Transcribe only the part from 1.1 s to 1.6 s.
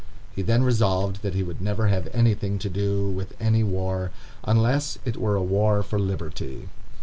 that he